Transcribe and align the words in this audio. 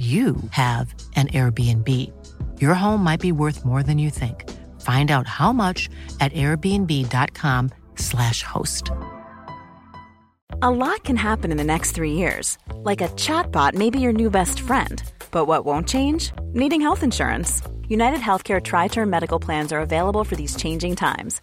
you 0.00 0.36
have 0.52 0.94
an 1.14 1.28
Airbnb. 1.28 1.86
Your 2.58 2.72
home 2.72 3.04
might 3.04 3.20
be 3.20 3.32
worth 3.32 3.66
more 3.66 3.82
than 3.82 3.98
you 3.98 4.08
think. 4.08 4.48
Find 4.80 5.10
out 5.10 5.26
how 5.26 5.52
much 5.52 5.90
at 6.20 6.32
airbnb.com/slash 6.32 8.42
host. 8.42 8.90
A 10.62 10.70
lot 10.70 11.04
can 11.04 11.16
happen 11.16 11.50
in 11.50 11.58
the 11.58 11.64
next 11.64 11.90
three 11.90 12.12
years. 12.12 12.56
Like 12.76 13.02
a 13.02 13.08
chatbot 13.08 13.74
may 13.74 13.90
be 13.90 14.00
your 14.00 14.12
new 14.12 14.30
best 14.30 14.60
friend. 14.60 15.02
But 15.30 15.44
what 15.44 15.66
won't 15.66 15.86
change? 15.86 16.32
Needing 16.54 16.80
health 16.80 17.02
insurance. 17.02 17.60
United 17.88 18.20
Healthcare 18.20 18.62
Tri 18.62 18.88
Term 18.88 19.10
Medical 19.10 19.38
Plans 19.38 19.70
are 19.70 19.80
available 19.80 20.24
for 20.24 20.36
these 20.36 20.56
changing 20.56 20.96
times. 20.96 21.42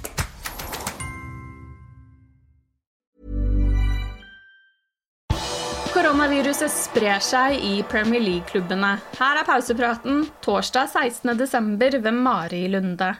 Koronaviruset 6.41 6.73
sprer 6.73 7.19
seg 7.21 7.59
i 7.61 7.83
Premier 7.85 8.23
League-klubbene. 8.23 8.95
Her 9.13 9.37
er 9.37 9.45
pausepraten 9.45 10.23
torsdag 10.41 10.87
16.12. 10.89 11.99
ved 12.01 12.15
Mari 12.17 12.63
Lunde. 12.73 13.11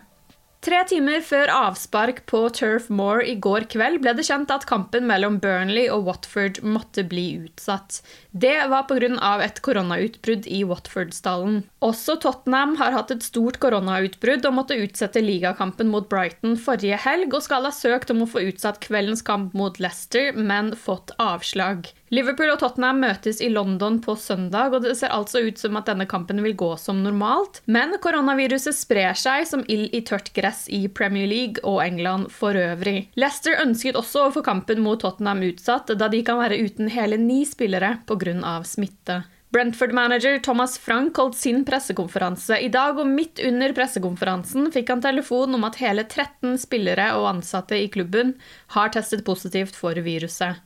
Tre 0.66 0.80
timer 0.90 1.22
før 1.22 1.52
avspark 1.54 2.24
på 2.26 2.42
Turf 2.58 2.88
Moor 2.90 3.22
i 3.22 3.36
går 3.38 3.68
kveld 3.70 4.02
ble 4.02 4.16
det 4.18 4.26
kjent 4.26 4.50
at 4.50 4.66
kampen 4.66 5.06
mellom 5.06 5.38
Burnley 5.44 5.86
og 5.94 6.10
Watford 6.10 6.64
måtte 6.66 7.06
bli 7.14 7.28
utsatt. 7.44 8.02
Det 8.34 8.56
var 8.74 8.90
pga. 8.90 9.38
et 9.46 9.62
koronautbrudd 9.62 10.50
i 10.50 10.64
Watford-stallen. 10.66 11.62
Også 11.78 12.18
Tottenham 12.26 12.76
har 12.82 12.98
hatt 12.98 13.14
et 13.14 13.22
stort 13.22 13.62
koronautbrudd 13.62 14.50
og 14.50 14.58
måtte 14.64 14.82
utsette 14.82 15.22
ligakampen 15.22 15.94
mot 15.94 16.10
Brighton 16.10 16.58
forrige 16.58 16.98
helg, 17.06 17.38
og 17.38 17.46
skal 17.46 17.70
ha 17.70 17.72
søkt 17.72 18.10
om 18.10 18.26
å 18.26 18.32
få 18.34 18.48
utsatt 18.50 18.82
kveldens 18.82 19.22
kamp 19.22 19.54
mot 19.54 19.78
Leicester, 19.78 20.34
men 20.34 20.74
fått 20.74 21.14
avslag. 21.22 21.94
Liverpool 22.12 22.50
og 22.52 22.58
Tottenham 22.60 22.98
møtes 23.06 23.38
i 23.40 23.48
London 23.48 24.02
på 24.04 24.18
søndag, 24.20 24.74
og 24.76 24.84
det 24.84 24.98
ser 25.00 25.14
altså 25.16 25.40
ut 25.46 25.60
som 25.62 25.78
at 25.80 25.88
denne 25.88 26.04
kampen 26.12 26.42
vil 26.44 26.58
gå 26.60 26.74
som 26.76 27.00
normalt. 27.06 27.62
Men 27.72 27.96
koronaviruset 28.04 28.76
sprer 28.76 29.16
seg 29.16 29.46
som 29.48 29.62
ild 29.72 29.96
i 29.96 30.02
tørt 30.04 30.34
gress 30.36 30.66
i 30.68 30.82
Premier 30.92 31.30
League 31.32 31.64
og 31.64 31.80
England 31.86 32.28
for 32.36 32.58
øvrig. 32.60 33.06
Leicester 33.16 33.56
ønsket 33.64 33.96
også 33.96 34.26
å 34.26 34.34
få 34.36 34.44
kampen 34.44 34.84
mot 34.84 35.00
Tottenham 35.00 35.40
utsatt, 35.48 35.94
da 35.96 36.10
de 36.12 36.20
kan 36.28 36.42
være 36.42 36.58
uten 36.60 36.92
hele 36.92 37.16
ni 37.16 37.46
spillere 37.48 38.02
pga. 38.04 38.58
smitte. 38.68 39.22
Brentford-manager 39.56 40.40
Thomas 40.44 40.78
Frank 40.80 41.16
holdt 41.16 41.38
sin 41.40 41.64
pressekonferanse 41.68 42.60
i 42.60 42.68
dag, 42.72 43.00
og 43.00 43.08
midt 43.08 43.40
under 43.44 43.72
pressekonferansen 43.76 44.68
fikk 44.72 44.92
han 44.92 45.04
telefon 45.04 45.56
om 45.56 45.64
at 45.68 45.80
hele 45.80 46.04
13 46.04 46.60
spillere 46.60 47.08
og 47.16 47.30
ansatte 47.38 47.80
i 47.80 47.88
klubben 47.92 48.36
har 48.76 48.92
testet 48.92 49.24
positivt 49.28 49.80
for 49.80 49.96
viruset. 49.96 50.60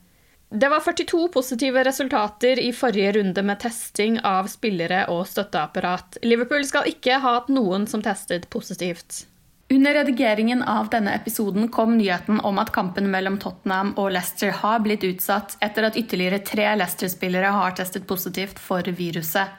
Det 0.56 0.68
var 0.68 0.80
42 0.80 1.28
positive 1.28 1.84
resultater 1.84 2.58
i 2.58 2.72
forrige 2.72 3.12
runde 3.12 3.42
med 3.42 3.58
testing 3.60 4.14
av 4.24 4.46
spillere 4.48 5.02
og 5.12 5.26
støtteapparat. 5.28 6.16
Liverpool 6.24 6.64
skal 6.64 6.88
ikke 6.88 7.18
ha 7.20 7.34
hatt 7.34 7.50
noen 7.52 7.84
som 7.90 8.00
testet 8.00 8.48
positivt. 8.48 9.26
Under 9.68 9.98
redigeringen 9.98 10.62
av 10.62 10.88
denne 10.88 11.12
episoden 11.18 11.68
kom 11.74 11.98
nyheten 11.98 12.40
om 12.40 12.56
at 12.62 12.72
kampen 12.72 13.10
mellom 13.12 13.36
Tottenham 13.42 13.92
og 14.00 14.12
Leicester 14.16 14.54
har 14.62 14.80
blitt 14.80 15.04
utsatt 15.04 15.58
etter 15.60 15.90
at 15.90 15.98
ytterligere 16.00 16.40
tre 16.40 16.70
Leicester-spillere 16.80 17.52
har 17.52 17.76
testet 17.76 18.06
positivt 18.08 18.62
for 18.62 18.88
viruset. 18.96 19.58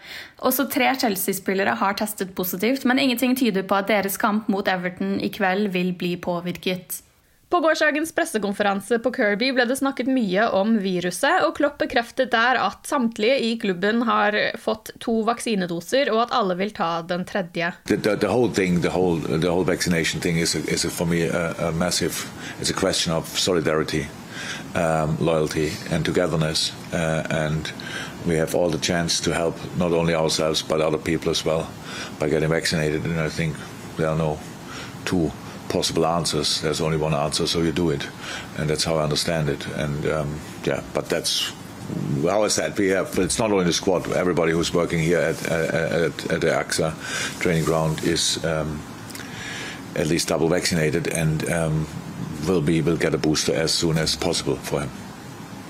Også 0.50 0.66
tre 0.74 0.96
Chelsea-spillere 0.98 1.78
har 1.78 2.00
testet 2.02 2.34
positivt, 2.34 2.90
men 2.90 3.04
ingenting 3.04 3.38
tyder 3.38 3.70
på 3.70 3.78
at 3.78 3.94
deres 3.94 4.18
kamp 4.18 4.50
mot 4.50 4.66
Everton 4.66 5.20
i 5.22 5.30
kveld 5.30 5.76
vil 5.78 5.94
bli 6.00 6.16
påvirket. 6.18 7.04
På 7.50 7.60
gårsdagens 7.60 8.12
pressekonferanse 8.12 9.00
på 9.00 9.12
Kirby 9.14 9.54
ble 9.56 9.64
det 9.66 9.78
snakket 9.80 10.10
mye 10.12 10.50
om 10.52 10.74
viruset, 10.84 11.46
og 11.46 11.54
Klopp 11.56 11.78
bekreftet 11.80 12.34
der 12.34 12.60
at 12.60 12.90
samtlige 12.90 13.38
i 13.40 13.54
klubben 13.60 14.02
har 14.04 14.36
fått 14.60 14.92
to 15.00 15.22
vaksinedoser, 15.24 16.12
og 16.12 16.26
at 16.26 16.34
alle 16.36 16.58
vil 16.60 16.74
ta 16.76 16.90
den 17.08 17.24
tredje. 17.24 17.72
The, 17.88 17.96
the, 17.96 18.18
the 18.18 18.28
whole 18.28 18.52
thing, 18.52 18.82
the 18.82 18.92
whole, 18.92 19.16
the 19.20 19.48
whole 19.48 19.64
for 20.92 21.06
me 21.08 21.22
a, 21.24 21.56
a 21.70 21.72
massive, 21.72 22.28
it's 22.60 22.70
a 22.70 22.74
question 22.74 23.14
of 23.14 23.40
solidarity, 23.40 24.08
um, 24.76 25.16
loyalty 25.22 25.72
and 25.90 26.04
togetherness, 26.04 26.74
uh, 26.92 27.24
and 27.32 27.72
we 28.28 28.36
have 28.36 28.56
all 28.56 28.70
the 28.70 28.78
chance 28.78 29.22
to 29.22 29.34
help 29.34 29.56
not 29.78 29.94
only 29.94 30.14
ourselves 30.14 30.62
but 30.62 30.82
other 30.82 30.98
people 30.98 31.32
as 31.32 31.46
well 31.46 31.70
by 32.20 32.28
getting 32.28 32.50
vaccinated, 32.50 33.06
and 33.06 33.22
I 33.22 33.30
possible 35.70 36.06
answers. 36.06 36.62
There's 36.62 36.82
only 36.82 36.98
one 36.98 37.14
answer, 37.14 37.48
so 37.48 37.62
you 37.62 37.72
do 37.72 37.90
it, 37.90 38.08
and 38.58 38.70
that's 38.70 38.84
how 38.84 38.98
I 38.98 39.04
understand 39.04 39.50
it. 39.50 39.66
And 39.68 40.06
um, 40.06 40.40
yeah, 40.64 40.82
but 40.94 41.10
that's 41.10 41.52
how 42.24 42.44
I 42.44 42.48
said 42.48 42.78
we 42.78 42.90
have. 42.90 43.18
It's 43.20 43.40
not 43.40 43.52
only 43.52 43.66
the 43.66 43.74
squad. 43.74 44.12
Everybody 44.12 44.52
who's 44.52 44.74
working 44.74 45.00
here 45.00 45.20
at 45.20 45.46
at, 45.48 46.32
at 46.32 46.42
the 46.42 46.48
AXA 46.48 46.94
training 47.40 47.66
ground 47.66 48.04
is 48.04 48.44
um, 48.44 48.82
at 49.96 50.08
least 50.08 50.28
double 50.28 50.48
vaccinated 50.48 51.08
and 51.08 51.50
um, 51.50 51.88
will 52.48 52.62
be 52.62 52.82
will 52.82 52.98
get 52.98 53.14
a 53.14 53.18
booster 53.18 53.54
as 53.54 53.74
soon 53.74 53.98
as 53.98 54.16
possible 54.16 54.56
for 54.56 54.82
him 54.82 54.90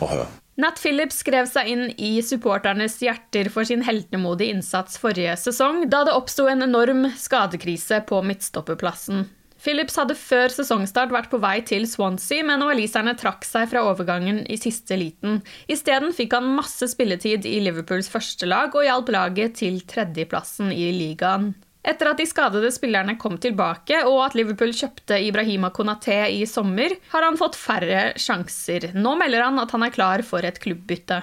or 0.01 0.07
her. 0.07 0.27
Nat 0.57 0.79
Phillips 0.81 1.19
skrev 1.21 1.45
seg 1.45 1.67
inn 1.69 1.83
i 2.01 2.15
supporternes 2.25 2.95
hjerter 2.97 3.51
for 3.53 3.67
sin 3.69 3.83
heltemodige 3.85 4.55
innsats 4.55 4.97
forrige 4.97 5.35
sesong, 5.37 5.83
da 5.85 6.01
det 6.07 6.15
oppsto 6.17 6.47
en 6.49 6.65
enorm 6.65 7.11
skadekrise 7.13 8.01
på 8.09 8.23
midtstopperplassen. 8.25 9.27
Phillips 9.61 9.97
hadde 9.99 10.15
før 10.17 10.53
sesongstart 10.53 11.13
vært 11.13 11.29
på 11.31 11.39
vei 11.41 11.59
til 11.67 11.87
Swansea, 11.89 12.45
men 12.45 12.65
waliserne 12.65 13.15
trakk 13.19 13.45
seg 13.47 13.69
fra 13.71 13.83
overgangen 13.89 14.43
i 14.45 14.57
siste 14.61 14.97
liten. 14.99 15.41
Isteden 15.71 16.13
fikk 16.15 16.37
han 16.37 16.51
masse 16.57 16.89
spilletid 16.93 17.47
i 17.49 17.59
Liverpools 17.65 18.11
første 18.13 18.49
lag 18.49 18.75
og 18.75 18.85
hjalp 18.85 19.13
laget 19.13 19.57
til 19.61 19.81
tredjeplassen 19.89 20.73
i 20.73 20.91
ligaen. 20.95 21.55
Etter 21.87 22.09
at 22.11 22.19
de 22.19 22.25
skadede 22.27 22.69
spillerne 22.75 23.15
kom 23.19 23.37
tilbake, 23.39 24.01
og 24.09 24.19
at 24.25 24.35
Liverpool 24.35 24.73
kjøpte 24.75 25.21
Ibrahima 25.23 25.69
Konaté 25.71 26.19
i 26.35 26.41
sommer, 26.49 26.97
har 27.13 27.23
han 27.23 27.39
fått 27.39 27.55
færre 27.55 28.09
sjanser. 28.19 28.91
Nå 28.97 29.15
melder 29.19 29.45
han 29.47 29.61
at 29.63 29.71
han 29.71 29.87
er 29.87 29.95
klar 29.95 30.23
for 30.27 30.43
et 30.43 30.59
klubbbytte. 30.63 31.21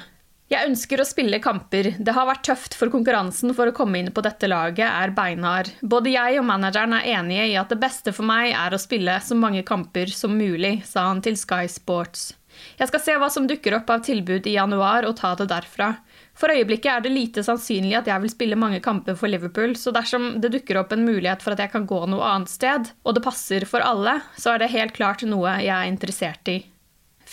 Jeg 0.52 0.68
ønsker 0.68 1.00
å 1.00 1.06
spille 1.08 1.38
kamper. 1.40 1.94
Det 1.96 2.12
har 2.12 2.26
vært 2.28 2.44
tøft, 2.44 2.74
for 2.76 2.92
konkurransen 2.92 3.54
for 3.56 3.70
å 3.70 3.74
komme 3.76 4.02
inn 4.02 4.10
på 4.12 4.22
dette 4.24 4.48
laget 4.50 4.84
er 4.84 5.14
beinhard. 5.16 5.70
Både 5.80 6.12
jeg 6.12 6.36
og 6.36 6.44
manageren 6.50 6.98
er 6.98 7.08
enige 7.16 7.46
i 7.48 7.54
at 7.56 7.72
det 7.72 7.80
beste 7.80 8.12
for 8.12 8.28
meg 8.28 8.52
er 8.52 8.76
å 8.76 8.80
spille 8.80 9.16
så 9.24 9.38
mange 9.40 9.64
kamper 9.64 10.12
som 10.12 10.36
mulig, 10.36 10.82
sa 10.84 11.06
han 11.08 11.24
til 11.24 11.38
Sky 11.40 11.64
Sports. 11.72 12.34
Jeg 12.78 12.90
skal 12.90 13.02
se 13.02 13.14
hva 13.18 13.30
som 13.32 13.48
dukker 13.48 13.78
opp 13.78 13.88
av 13.90 14.04
tilbud 14.06 14.44
i 14.46 14.56
januar, 14.58 15.08
og 15.08 15.16
ta 15.18 15.32
det 15.38 15.48
derfra. 15.50 15.94
For 16.38 16.52
øyeblikket 16.52 16.90
er 16.92 17.02
det 17.02 17.14
lite 17.14 17.44
sannsynlig 17.46 17.96
at 17.98 18.10
jeg 18.12 18.22
vil 18.22 18.34
spille 18.34 18.58
mange 18.60 18.82
kamper 18.84 19.16
for 19.18 19.32
Liverpool, 19.32 19.74
så 19.80 19.94
dersom 19.96 20.34
det 20.44 20.52
dukker 20.54 20.82
opp 20.82 20.92
en 20.94 21.06
mulighet 21.08 21.42
for 21.42 21.56
at 21.56 21.64
jeg 21.64 21.72
kan 21.72 21.88
gå 21.88 22.04
noe 22.10 22.28
annet 22.34 22.52
sted, 22.52 22.92
og 23.02 23.16
det 23.16 23.24
passer 23.24 23.66
for 23.70 23.84
alle, 23.86 24.20
så 24.36 24.54
er 24.54 24.62
det 24.62 24.74
helt 24.76 24.94
klart 25.00 25.24
noe 25.26 25.56
jeg 25.62 25.72
er 25.72 25.90
interessert 25.90 26.52
i. 26.52 26.60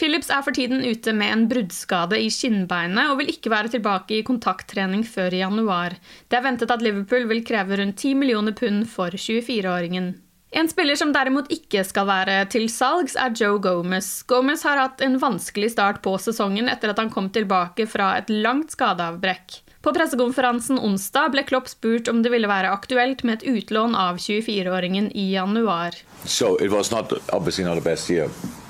Phillips 0.01 0.31
er 0.33 0.41
for 0.41 0.57
tiden 0.57 0.79
ute 0.81 1.13
med 1.13 1.29
en 1.29 1.43
bruddskade 1.45 2.17
i 2.17 2.29
skinnbeinet 2.33 3.11
og 3.11 3.19
vil 3.19 3.29
ikke 3.29 3.51
være 3.53 3.69
tilbake 3.75 4.15
i 4.17 4.23
kontakttrening 4.25 5.03
før 5.05 5.35
i 5.37 5.43
januar. 5.43 5.93
Det 6.25 6.39
er 6.39 6.45
ventet 6.47 6.71
at 6.73 6.81
Liverpool 6.81 7.27
vil 7.29 7.43
kreve 7.45 7.77
rundt 7.77 8.01
10 8.01 8.15
millioner 8.17 8.55
pund 8.57 8.87
for 8.89 9.13
24-åringen. 9.13 10.15
En 10.57 10.67
spiller 10.67 10.97
som 10.97 11.13
derimot 11.13 11.51
ikke 11.53 11.83
skal 11.85 12.09
være 12.09 12.39
til 12.51 12.65
salgs, 12.73 13.13
er 13.13 13.35
Joe 13.37 13.59
Gomez. 13.61 14.09
Gomez 14.27 14.65
har 14.65 14.81
hatt 14.81 15.03
en 15.05 15.19
vanskelig 15.21 15.69
start 15.75 16.01
på 16.01 16.15
sesongen 16.19 16.71
etter 16.71 16.91
at 16.91 16.99
han 16.99 17.11
kom 17.13 17.29
tilbake 17.29 17.85
fra 17.87 18.15
et 18.17 18.33
langt 18.33 18.73
skadeavbrekk. 18.73 19.61
På 19.85 19.93
pressekonferansen 19.93 20.81
onsdag 20.81 21.29
ble 21.35 21.45
Klopp 21.45 21.69
spurt 21.69 22.09
om 22.09 22.23
det 22.25 22.33
ville 22.33 22.49
være 22.49 22.73
aktuelt 22.73 23.21
med 23.23 23.39
et 23.39 23.47
utlån 23.53 23.93
av 23.93 24.17
24-åringen 24.17 25.13
i 25.13 25.29
januar. 25.35 25.93
So 26.25 26.57
it 26.57 26.73
was 26.73 26.91
not 26.91 27.13
obviously 27.29 27.63
not 27.69 27.85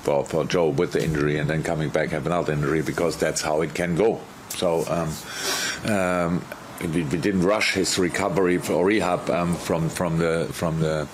for, 0.03 0.25
for 0.25 0.45
Joe 0.45 0.69
with 0.69 0.93
the 0.93 1.03
injury 1.03 1.37
and 1.37 1.49
then 1.49 1.63
coming 1.63 1.89
back 1.89 2.09
have 2.09 2.25
another 2.25 2.53
injury 2.53 2.81
because 2.81 3.17
that's 3.17 3.41
how 3.41 3.61
it 3.61 3.73
can 3.73 3.95
go. 3.95 4.19
So 4.49 4.85
um, 4.87 5.91
um, 5.91 6.45
we, 6.81 7.03
we, 7.03 7.17
didn't 7.17 7.43
rush 7.43 7.73
his 7.73 7.97
recovery 7.97 8.57
or 8.69 8.85
rehab 8.85 9.29
um, 9.29 9.55
from 9.55 9.89
from 9.89 10.17
the 10.17 10.49
from 10.51 10.79
the, 10.79 11.07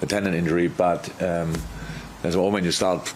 the 0.00 0.06
tendon 0.06 0.34
injury, 0.34 0.68
but 0.68 1.10
um, 1.22 1.54
there's 2.22 2.34
a 2.34 2.38
moment 2.38 2.64
you 2.64 2.72
start 2.72 3.12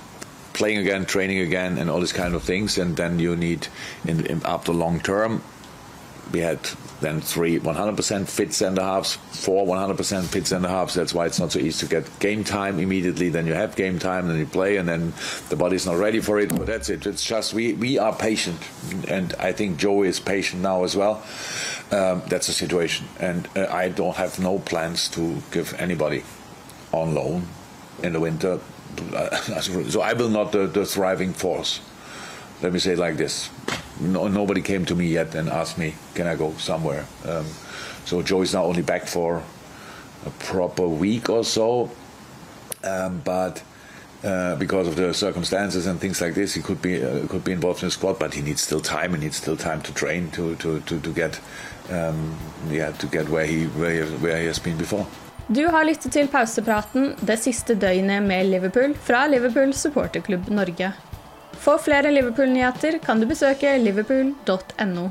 playing 0.53 0.79
again, 0.79 1.06
training 1.06 1.39
again, 1.39 1.79
and 1.79 1.89
all 1.89 2.00
these 2.00 2.12
kind 2.12 2.35
of 2.35 2.43
things, 2.43 2.79
and 2.79 2.97
then 2.97 3.19
you 3.19 3.37
need 3.37 3.69
in, 4.05 4.27
in 4.27 4.43
after 4.45 4.73
long 4.73 5.00
term 5.00 5.41
we 6.33 6.41
had 6.41 6.59
then 7.00 7.21
three 7.21 7.61
100% 7.61 8.29
fit 8.29 8.53
center 8.53 8.83
halves, 8.83 9.17
four 9.31 9.67
100% 9.67 10.25
fit 10.25 10.47
center 10.47 10.69
halves. 10.69 10.95
That's 10.95 11.15
why 11.15 11.27
it's 11.27 11.39
not 11.39 11.53
so 11.53 11.61
easy 11.61 11.87
to 11.87 11.91
get 11.91 12.19
game 12.19 12.43
time 12.43 12.81
immediately. 12.81 13.29
Then 13.29 13.47
you 13.47 13.55
have 13.55 13.77
game 13.77 13.99
time, 13.99 14.27
then 14.29 14.39
you 14.39 14.47
play, 14.47 14.77
and 14.77 14.89
then 14.89 15.12
the 15.49 15.56
body's 15.56 15.87
not 15.87 15.99
ready 15.99 16.21
for 16.21 16.39
it. 16.41 16.49
But 16.50 16.67
that's 16.67 16.89
it. 16.89 17.06
It's 17.06 17.25
just 17.25 17.55
we 17.55 17.75
we 17.75 17.99
are 17.99 18.15
patient, 18.15 18.59
and 19.06 19.33
I 19.39 19.53
think 19.53 19.79
Joe 19.79 20.03
is 20.03 20.19
patient 20.19 20.62
now 20.62 20.85
as 20.85 20.97
well. 20.97 21.23
Um, 21.91 22.23
that's 22.27 22.49
the 22.49 22.53
situation, 22.53 23.06
and 23.21 23.49
uh, 23.56 23.67
I 23.71 23.89
don't 23.89 24.17
have 24.17 24.39
no 24.39 24.59
plans 24.59 25.09
to 25.11 25.41
give 25.53 25.75
anybody 25.79 26.25
on 26.93 27.15
loan 27.15 27.47
in 28.03 28.12
the 28.12 28.21
winter. 28.21 28.61
So 29.91 30.00
I 30.00 30.15
will 30.15 30.31
not 30.31 30.50
the, 30.50 30.67
the 30.67 30.85
thriving 30.85 31.33
force. 31.33 31.81
Let 32.62 32.73
me 32.73 32.81
say 32.81 32.95
it 32.95 32.99
like 32.99 33.17
this 33.17 33.49
no, 34.00 34.29
nobody 34.29 34.62
came 34.62 34.85
to 34.87 34.95
me 34.95 35.06
yet 35.09 35.35
and 35.35 35.49
asked 35.49 35.79
me, 35.79 35.95
can 36.15 36.27
I 36.27 36.37
go 36.37 36.53
somewhere? 36.59 37.06
Um, 37.27 37.47
so 38.05 38.23
Joe 38.23 38.43
is 38.43 38.55
now 38.55 38.65
only 38.65 38.83
back 38.83 39.06
for 39.06 39.43
a 40.27 40.31
proper 40.31 40.87
week 40.87 41.29
or 41.29 41.45
so, 41.45 41.91
um, 42.85 43.21
but 43.25 43.62
uh, 44.25 44.56
because 44.56 44.89
of 44.89 44.97
the 44.97 45.15
circumstances 45.15 45.87
and 45.87 46.00
things 46.00 46.21
like 46.21 46.35
this, 46.35 46.55
he 46.55 46.62
could 46.62 46.83
be 46.83 47.03
uh, 47.03 47.27
could 47.29 47.45
be 47.45 47.53
involved 47.53 47.83
in 47.83 47.87
the 47.87 47.93
squad, 47.93 48.19
but 48.19 48.35
he 48.35 48.43
needs 48.43 48.61
still 48.62 48.81
time. 48.81 49.15
He 49.15 49.21
needs 49.21 49.37
still 49.37 49.56
time 49.56 49.81
to 49.83 49.95
train 49.95 50.31
to 50.33 50.56
to, 50.56 50.81
to, 50.81 51.00
to 51.00 51.12
get 51.12 51.41
um, 51.91 52.37
yeah 52.71 52.91
to 52.93 53.06
get 53.06 53.29
where 53.29 53.47
he 53.47 53.67
where 53.67 53.93
he, 53.93 54.00
where 54.19 54.39
he 54.41 54.47
has 54.47 54.59
been 54.59 54.77
before. 54.77 55.06
Du 55.49 55.67
har 55.67 55.85
lyttet 55.85 56.12
til 56.12 56.27
pausepraten 56.29 57.15
det 57.21 57.39
siste 57.41 57.75
døgnet 57.75 58.23
med 58.23 58.50
Liverpool 58.50 58.95
fra 59.00 59.27
Liverpool 59.27 59.73
supporterklubb 59.75 60.49
Norge. 60.49 60.93
For 61.58 61.78
flere 61.78 62.10
Liverpool-nyheter 62.14 62.99
kan 63.02 63.20
du 63.20 63.26
besøke 63.26 63.78
liverpool.no. 63.82 65.10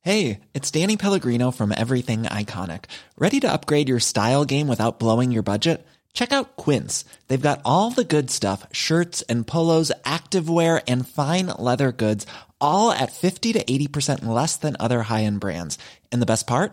Hey, 0.00 0.40
it's 0.54 0.70
Danny 0.70 0.96
Pellegrino 0.96 1.50
from 1.50 1.70
Everything 1.70 2.22
Iconic. 2.22 2.84
Ready 3.18 3.40
to 3.40 3.52
upgrade 3.52 3.90
your 3.90 4.00
style 4.00 4.46
game 4.46 4.66
without 4.66 4.98
blowing 4.98 5.30
your 5.30 5.42
budget? 5.42 5.86
Check 6.14 6.32
out 6.32 6.56
Quince. 6.56 7.04
They've 7.28 7.48
got 7.48 7.60
all 7.64 7.90
the 7.90 8.04
good 8.04 8.30
stuff 8.30 8.66
shirts 8.72 9.20
and 9.28 9.46
polos, 9.46 9.92
activewear, 10.06 10.82
and 10.88 11.06
fine 11.06 11.48
leather 11.58 11.92
goods, 11.92 12.26
all 12.58 12.90
at 12.90 13.12
50 13.12 13.52
to 13.52 13.62
80% 13.62 14.24
less 14.24 14.56
than 14.56 14.76
other 14.80 15.02
high 15.02 15.24
end 15.24 15.40
brands. 15.40 15.78
And 16.10 16.22
the 16.22 16.32
best 16.32 16.46
part? 16.46 16.72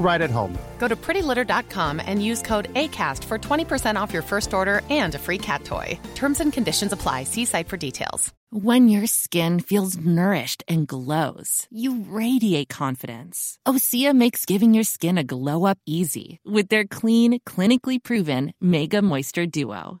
right 0.00 0.20
at 0.20 0.30
home. 0.30 0.58
Go 0.78 0.88
to 0.88 0.96
prettylitter.com 0.96 2.02
and 2.04 2.24
use 2.24 2.42
code 2.42 2.72
ACAST 2.74 3.22
for 3.24 3.38
20% 3.38 3.94
off 3.94 4.12
your 4.12 4.22
first 4.22 4.52
order 4.52 4.82
and 4.90 5.14
a 5.14 5.18
free 5.18 5.38
cat 5.38 5.64
toy. 5.64 5.96
Terms 6.16 6.40
and 6.40 6.52
conditions 6.52 6.92
apply. 6.92 7.24
See 7.24 7.44
site 7.44 7.68
for 7.68 7.76
details. 7.76 8.32
When 8.52 8.88
your 8.88 9.06
skin 9.06 9.60
feels 9.60 9.96
nourished 9.96 10.64
and 10.66 10.84
glows, 10.84 11.68
you 11.70 12.04
radiate 12.08 12.68
confidence. 12.68 13.56
Osea 13.64 14.12
makes 14.12 14.44
giving 14.44 14.74
your 14.74 14.82
skin 14.82 15.18
a 15.18 15.22
glow 15.22 15.66
up 15.66 15.78
easy 15.86 16.40
with 16.44 16.68
their 16.68 16.84
clean, 16.84 17.38
clinically 17.46 18.02
proven 18.02 18.52
Mega 18.60 19.02
Moisture 19.02 19.46
Duo. 19.46 20.00